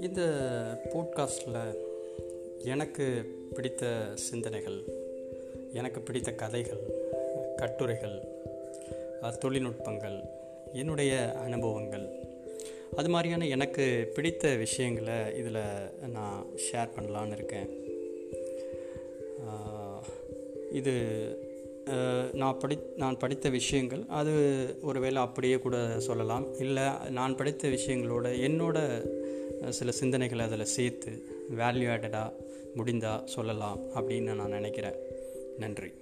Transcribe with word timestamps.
இந்த 0.00 0.22
போட்காஸ்டில் 0.92 1.76
எனக்கு 2.64 3.06
பிடித்த 3.54 3.84
சிந்தனைகள் 4.14 4.78
எனக்கு 5.72 6.00
பிடித்த 6.00 6.32
கதைகள் 6.32 6.82
கட்டுரைகள் 7.56 8.16
தொழில்நுட்பங்கள் 9.22 10.18
என்னுடைய 10.72 11.32
அனுபவங்கள் 11.32 12.06
அது 12.96 13.08
மாதிரியான 13.08 13.46
எனக்கு 13.46 14.12
பிடித்த 14.14 14.54
விஷயங்களை 14.54 15.18
இதில் 15.36 15.60
நான் 16.08 16.46
ஷேர் 16.66 16.94
பண்ணலான்னு 16.96 17.32
இருக்கேன். 17.32 17.68
இது 20.72 20.94
நான் 22.32 22.58
படி 22.58 22.78
நான் 22.96 23.18
படித்த 23.18 23.48
விஷயங்கள் 23.48 24.02
அது 24.08 24.32
ஒருவேளை 24.82 25.22
அப்படியே 25.22 25.56
கூட 25.58 25.76
சொல்லலாம். 26.00 26.46
இல்லை 26.58 26.82
நான் 27.10 27.36
படித்த 27.36 27.68
விஷயங்களோட 27.68 28.26
என்னோட 28.48 28.78
சில 29.68 29.90
சிந்தனைகளை 30.00 30.38
அதில் 30.38 30.64
சேர்த்து 30.64 31.22
வேல்யூ 31.56 31.90
ஆடடாக 31.90 32.32
முடிந்தால் 32.74 33.26
சொல்லலாம் 33.26 33.78
அப்படின்னு 33.94 34.34
நான் 34.34 34.48
நினைக்கிறேன். 34.48 34.94
நன்றி. 35.58 35.92